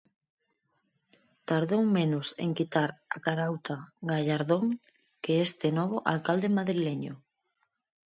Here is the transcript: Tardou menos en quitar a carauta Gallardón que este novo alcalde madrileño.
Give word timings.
Tardou 1.51 1.83
menos 1.97 2.27
en 2.43 2.49
quitar 2.57 2.89
a 3.15 3.17
carauta 3.25 3.75
Gallardón 4.11 4.65
que 5.23 5.33
este 5.47 5.67
novo 5.77 5.97
alcalde 6.13 6.49
madrileño. 6.57 7.13